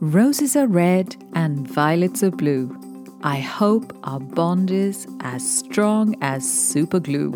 [0.00, 2.76] Roses are red and violets are blue.
[3.22, 7.32] I hope our bond is as strong as super glue.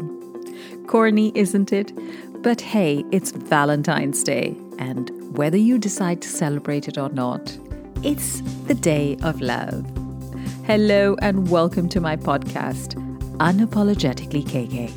[0.89, 1.93] Corny, isn't it?
[2.43, 7.57] But hey, it's Valentine's Day, and whether you decide to celebrate it or not,
[8.03, 9.87] it's the day of love.
[10.67, 12.95] Hello, and welcome to my podcast,
[13.37, 14.91] Unapologetically KK.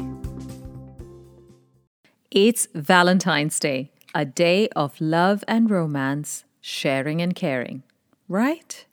[2.32, 7.84] It's Valentine's Day, a day of love and romance sharing and caring,
[8.28, 8.86] right?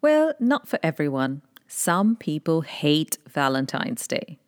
[0.00, 1.42] Well, not for everyone.
[1.66, 4.38] Some people hate Valentine's Day.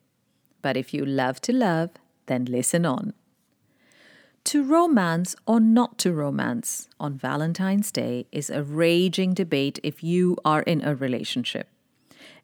[0.62, 1.91] But if you love to love,
[2.27, 3.12] then listen on.
[4.45, 10.37] To romance or not to romance on Valentine's Day is a raging debate if you
[10.45, 11.69] are in a relationship.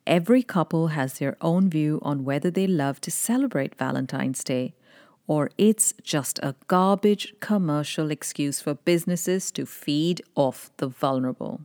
[0.06, 4.74] Every couple has their own view on whether they love to celebrate Valentine's Day
[5.26, 11.60] or it's just a garbage commercial excuse for businesses to feed off the vulnerable.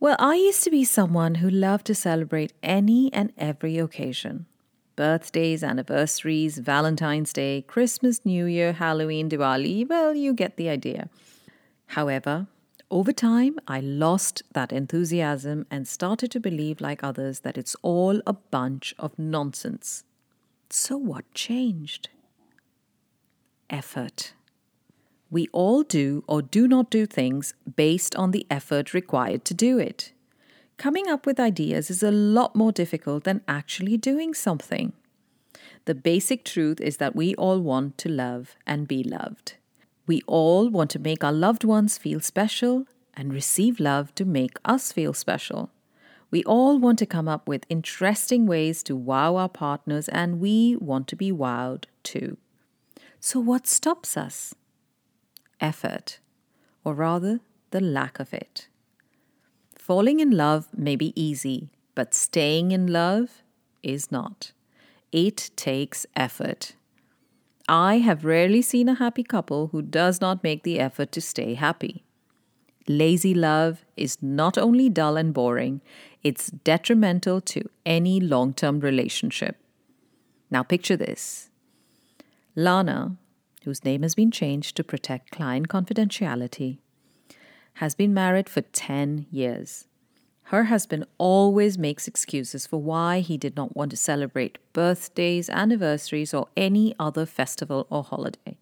[0.00, 4.46] Well, I used to be someone who loved to celebrate any and every occasion
[4.94, 9.88] birthdays, anniversaries, Valentine's Day, Christmas, New Year, Halloween, Diwali.
[9.88, 11.08] Well, you get the idea.
[11.86, 12.46] However,
[12.90, 18.20] over time, I lost that enthusiasm and started to believe, like others, that it's all
[18.26, 20.04] a bunch of nonsense.
[20.74, 22.08] So, what changed?
[23.68, 24.32] Effort.
[25.30, 29.78] We all do or do not do things based on the effort required to do
[29.78, 30.12] it.
[30.78, 34.94] Coming up with ideas is a lot more difficult than actually doing something.
[35.84, 39.56] The basic truth is that we all want to love and be loved.
[40.06, 44.56] We all want to make our loved ones feel special and receive love to make
[44.64, 45.68] us feel special.
[46.32, 50.76] We all want to come up with interesting ways to wow our partners, and we
[50.76, 52.38] want to be wowed too.
[53.20, 54.54] So, what stops us?
[55.60, 56.20] Effort,
[56.84, 58.68] or rather, the lack of it.
[59.76, 63.42] Falling in love may be easy, but staying in love
[63.82, 64.52] is not.
[65.12, 66.74] It takes effort.
[67.68, 71.54] I have rarely seen a happy couple who does not make the effort to stay
[71.54, 72.04] happy.
[72.88, 75.80] Lazy love is not only dull and boring,
[76.22, 79.56] it's detrimental to any long term relationship.
[80.50, 81.50] Now, picture this
[82.54, 83.16] Lana,
[83.64, 86.78] whose name has been changed to protect client confidentiality,
[87.74, 89.86] has been married for 10 years.
[90.44, 96.34] Her husband always makes excuses for why he did not want to celebrate birthdays, anniversaries,
[96.34, 98.58] or any other festival or holiday.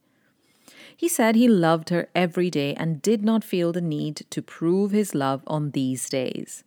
[0.96, 4.92] He said he loved her every day and did not feel the need to prove
[4.92, 6.62] his love on these days.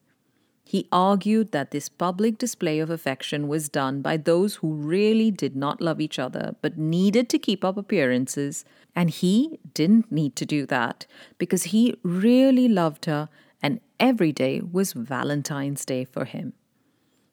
[0.74, 5.56] He argued that this public display of affection was done by those who really did
[5.56, 10.48] not love each other but needed to keep up appearances, and he didn't need to
[10.48, 11.06] do that
[11.38, 13.30] because he really loved her
[13.62, 16.54] and every day was Valentine's Day for him.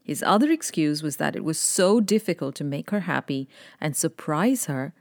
[0.03, 3.49] His other excuse was that it was so difficult to make her happy
[3.81, 4.93] and surprise her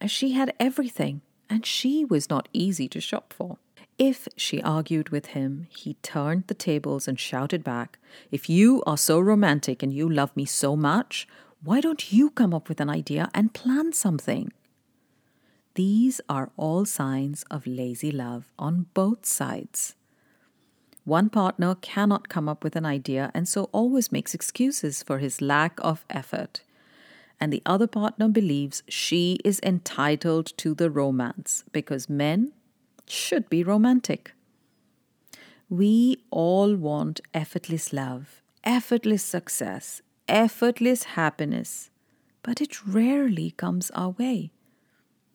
[0.00, 1.20] as she had everything
[1.50, 3.58] and she was not easy to shop for.
[3.98, 7.98] If she argued with him, he turned the tables and shouted back,
[8.30, 11.26] If you are so romantic and you love me so much,
[11.64, 14.52] why don't you come up with an idea and plan something?
[15.74, 19.96] These are all signs of lazy love on both sides.
[21.04, 25.40] One partner cannot come up with an idea and so always makes excuses for his
[25.40, 26.62] lack of effort
[27.40, 32.52] and the other partner believes she is entitled to the romance because men
[33.10, 34.32] should be romantic.
[35.68, 41.90] We all want effortless love, effortless success, effortless happiness,
[42.42, 44.50] but it rarely comes our way.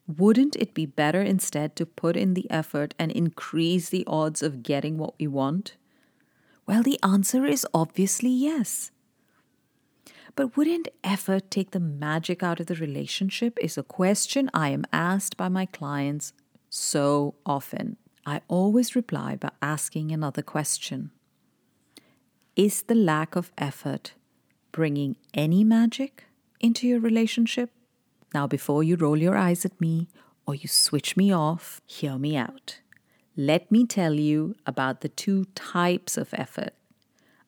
[0.08, 4.64] Wouldn't it be better instead to put in the effort and increase the odds of
[4.64, 5.76] getting what we want?
[6.66, 8.92] Well, the answer is obviously yes.
[10.36, 13.58] But wouldn't effort take the magic out of the relationship?
[13.62, 16.34] Is a question I am asked by my clients
[16.74, 17.98] so often.
[18.26, 21.12] I always reply by asking another question
[22.56, 24.14] Is the lack of effort
[24.72, 26.26] bringing any magic
[26.60, 27.70] into your relationship?
[28.34, 30.08] Now, before you roll your eyes at me
[30.48, 32.80] or you switch me off, hear me out.
[33.38, 36.74] Let me tell you about the two types of effort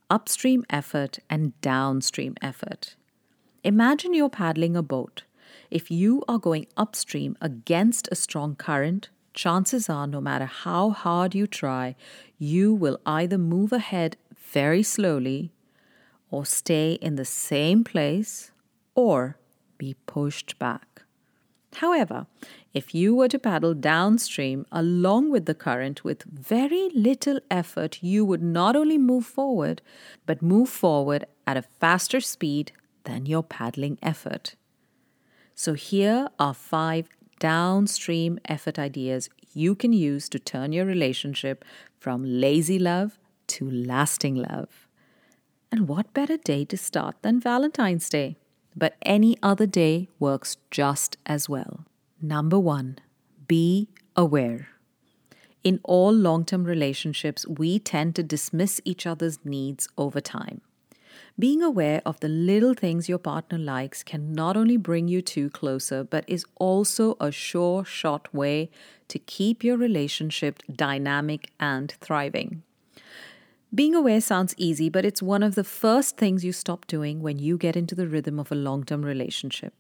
[0.07, 2.95] upstream effort and downstream effort.
[3.63, 5.23] Imagine you're paddling a boat.
[5.71, 11.35] If you are going upstream against a strong current, chances are no matter how hard
[11.35, 11.95] you try,
[12.39, 15.51] you will either move ahead very slowly
[16.31, 18.51] or stay in the same place
[18.95, 19.37] or
[19.77, 21.03] be pushed back.
[21.75, 22.27] However,
[22.75, 28.25] If you were to paddle downstream along with the current with very little effort, you
[28.25, 29.81] would not only move forward,
[30.25, 32.73] but move forward at a faster speed
[33.05, 34.55] than your paddling effort.
[35.55, 37.07] So, here are five
[37.39, 41.63] downstream effort ideas you can use to turn your relationship
[41.99, 43.17] from lazy love
[43.47, 44.87] to lasting love.
[45.71, 48.37] And what better day to start than Valentine's Day?
[48.75, 51.85] But any other day works just as well.
[52.21, 52.99] Number one,
[53.47, 54.69] be aware.
[55.63, 60.61] In all long term relationships, we tend to dismiss each other's needs over time.
[61.37, 65.49] Being aware of the little things your partner likes can not only bring you two
[65.49, 68.69] closer, but is also a sure shot way
[69.09, 72.63] to keep your relationship dynamic and thriving.
[73.73, 77.37] Being aware sounds easy, but it's one of the first things you stop doing when
[77.37, 79.73] you get into the rhythm of a long term relationship.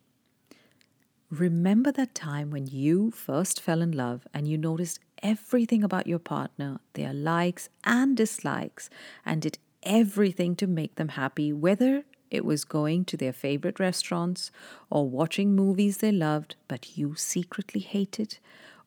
[1.31, 6.19] Remember that time when you first fell in love and you noticed everything about your
[6.19, 8.89] partner, their likes and dislikes,
[9.25, 14.51] and did everything to make them happy, whether it was going to their favorite restaurants
[14.89, 18.39] or watching movies they loved but you secretly hated,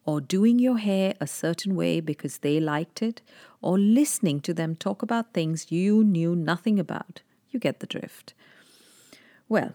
[0.04, 3.20] or doing your hair a certain way because they liked it,
[3.60, 7.22] or listening to them talk about things you knew nothing about.
[7.50, 8.34] You get the drift.
[9.48, 9.74] Well,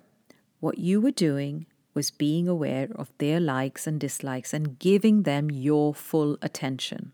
[0.60, 5.52] what you were doing was being aware of their likes and dislikes and giving them
[5.52, 7.12] your full attention.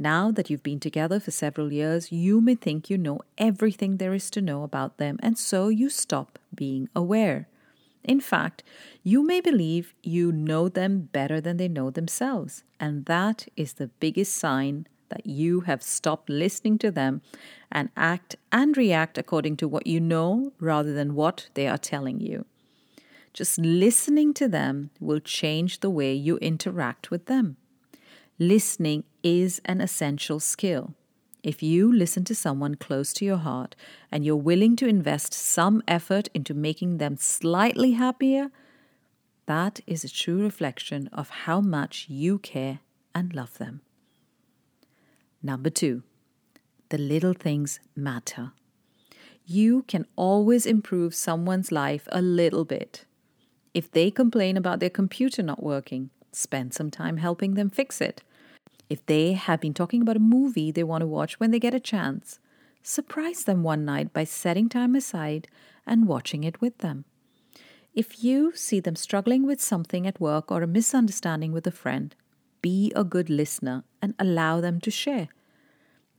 [0.00, 4.14] Now that you've been together for several years, you may think you know everything there
[4.14, 7.48] is to know about them, and so you stop being aware.
[8.02, 8.62] In fact,
[9.02, 13.88] you may believe you know them better than they know themselves, and that is the
[14.00, 17.20] biggest sign that you have stopped listening to them
[17.70, 22.20] and act and react according to what you know rather than what they are telling
[22.20, 22.46] you.
[23.34, 27.58] Just listening to them will change the way you interact with them.
[28.42, 30.94] Listening is an essential skill.
[31.42, 33.76] If you listen to someone close to your heart
[34.10, 38.50] and you're willing to invest some effort into making them slightly happier,
[39.44, 42.78] that is a true reflection of how much you care
[43.14, 43.82] and love them.
[45.42, 46.02] Number two,
[46.88, 48.52] the little things matter.
[49.44, 53.04] You can always improve someone's life a little bit.
[53.74, 58.22] If they complain about their computer not working, spend some time helping them fix it.
[58.90, 61.74] If they have been talking about a movie they want to watch when they get
[61.74, 62.40] a chance,
[62.82, 65.46] surprise them one night by setting time aside
[65.86, 67.04] and watching it with them.
[67.94, 72.14] If you see them struggling with something at work or a misunderstanding with a friend,
[72.62, 75.28] be a good listener and allow them to share.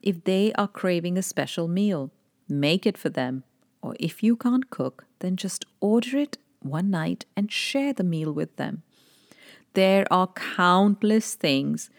[0.02, 2.12] If they are craving a special meal,
[2.48, 3.44] make it for them.
[3.82, 8.32] Or if you can't cook, then just order it one night and share the meal
[8.32, 8.84] with them.
[9.74, 11.90] There are countless things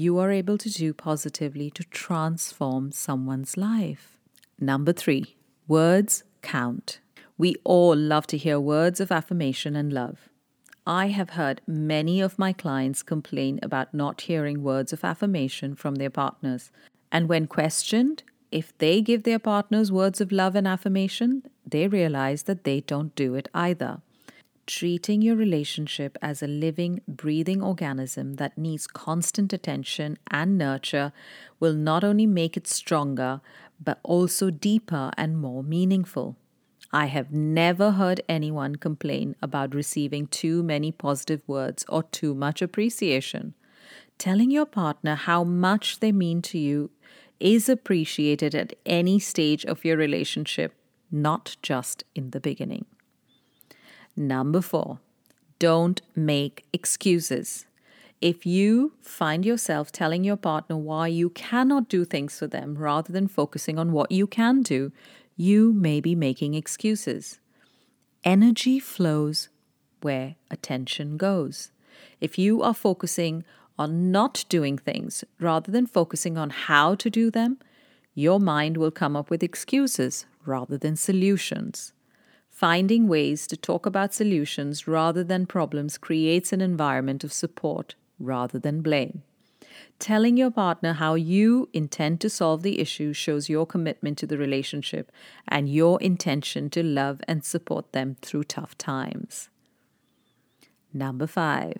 [0.00, 4.16] you are able to do positively to transform someone's life.
[4.58, 5.36] Number three,
[5.68, 7.00] words count.
[7.36, 10.30] We all love to hear words of affirmation and love.
[10.86, 15.96] I have heard many of my clients complain about not hearing words of affirmation from
[15.96, 16.70] their partners.
[17.12, 22.44] And when questioned if they give their partners words of love and affirmation, they realize
[22.44, 24.00] that they don't do it either
[24.70, 31.12] treating your relationship as a living, breathing organism that needs constant attention and nurture
[31.58, 33.40] will not only make it stronger,
[33.82, 36.36] but also deeper and more meaningful.
[36.92, 42.62] I have never heard anyone complain about receiving too many positive words or too much
[42.62, 43.54] appreciation.
[44.18, 46.90] Telling your partner how much they mean to you
[47.40, 50.74] is appreciated at any stage of your relationship,
[51.10, 52.86] not just in the beginning.
[54.20, 54.98] Number four,
[55.58, 57.64] don't make excuses.
[58.20, 63.14] If you find yourself telling your partner why you cannot do things for them rather
[63.14, 64.92] than focusing on what you can do,
[65.38, 67.40] you may be making excuses.
[68.22, 69.48] Energy flows
[70.02, 71.70] where attention goes.
[72.20, 73.42] If you are focusing
[73.78, 77.56] on not doing things rather than focusing on how to do them,
[78.14, 81.94] your mind will come up with excuses rather than solutions.
[82.60, 88.58] Finding ways to talk about solutions rather than problems creates an environment of support rather
[88.58, 89.22] than blame.
[89.98, 94.36] Telling your partner how you intend to solve the issue shows your commitment to the
[94.36, 95.10] relationship
[95.48, 99.48] and your intention to love and support them through tough times.
[100.92, 101.78] Number five,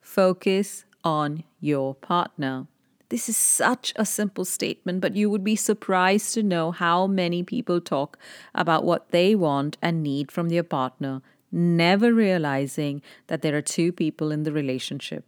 [0.00, 2.66] focus on your partner.
[3.14, 7.44] This is such a simple statement, but you would be surprised to know how many
[7.44, 8.18] people talk
[8.56, 13.92] about what they want and need from their partner, never realizing that there are two
[13.92, 15.24] people in the relationship.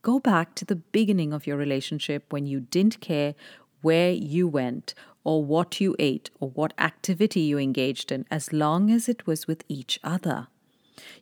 [0.00, 3.34] Go back to the beginning of your relationship when you didn't care
[3.82, 8.90] where you went or what you ate or what activity you engaged in as long
[8.90, 10.48] as it was with each other.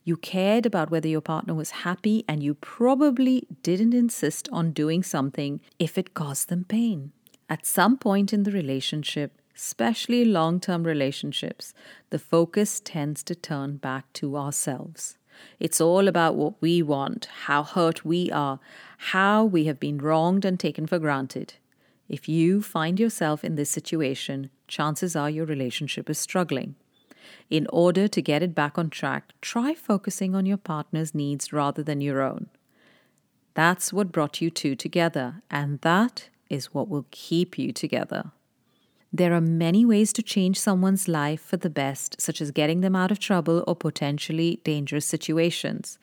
[0.05, 5.03] You cared about whether your partner was happy, and you probably didn't insist on doing
[5.03, 7.13] something if it caused them pain.
[7.49, 11.75] At some point in the relationship, especially long term relationships,
[12.11, 15.17] the focus tends to turn back to ourselves.
[15.59, 18.61] It's all about what we want, how hurt we are,
[18.99, 21.55] how we have been wronged and taken for granted.
[22.09, 26.75] If you find yourself in this situation, chances are your relationship is struggling.
[27.49, 31.83] In order to get it back on track, try focusing on your partner's needs rather
[31.83, 32.49] than your own.
[33.55, 38.33] That's what brought you two together, and that is what will keep you together.
[39.13, 42.95] There are many ways to change someone's life for the best, such as getting them
[42.95, 45.99] out of trouble or potentially dangerous situations.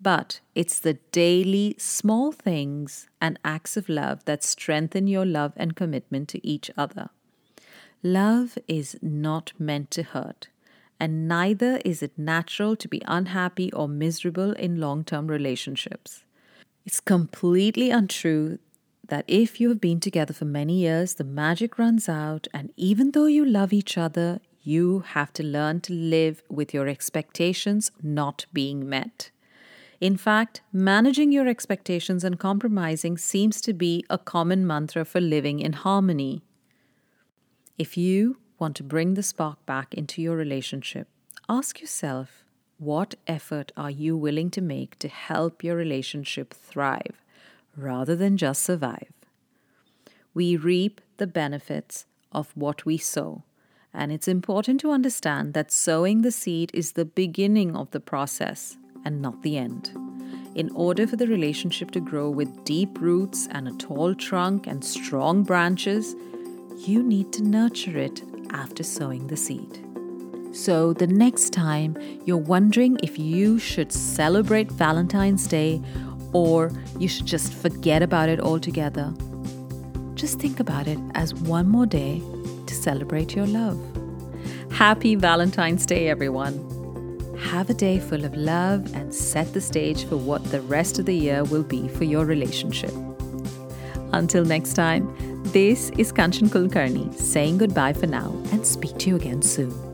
[0.00, 5.76] But it's the daily small things and acts of love that strengthen your love and
[5.76, 7.10] commitment to each other.
[8.02, 10.48] Love is not meant to hurt
[11.00, 16.24] and neither is it natural to be unhappy or miserable in long term relationships.
[16.84, 18.58] It's completely untrue
[19.08, 23.12] that if you have been together for many years, the magic runs out, and even
[23.12, 28.44] though you love each other, you have to learn to live with your expectations not
[28.52, 29.30] being met.
[30.00, 35.58] In fact, managing your expectations and compromising seems to be a common mantra for living
[35.60, 36.42] in harmony.
[37.78, 41.08] If you want to bring the spark back into your relationship,
[41.48, 42.44] ask yourself
[42.78, 47.22] what effort are you willing to make to help your relationship thrive
[47.76, 49.12] rather than just survive?
[50.32, 53.42] We reap the benefits of what we sow.
[53.92, 58.76] And it's important to understand that sowing the seed is the beginning of the process
[59.04, 59.90] and not the end.
[60.54, 64.84] In order for the relationship to grow with deep roots and a tall trunk and
[64.84, 66.14] strong branches,
[66.76, 68.22] you need to nurture it
[68.52, 69.84] after sowing the seed.
[70.52, 75.82] So, the next time you're wondering if you should celebrate Valentine's Day
[76.32, 79.12] or you should just forget about it altogether,
[80.14, 82.22] just think about it as one more day
[82.66, 83.78] to celebrate your love.
[84.70, 86.64] Happy Valentine's Day, everyone!
[87.38, 91.06] Have a day full of love and set the stage for what the rest of
[91.06, 92.92] the year will be for your relationship.
[94.12, 95.06] Until next time,
[95.52, 99.87] this is Kanchan Kulkarni saying goodbye for now and speak to you again soon.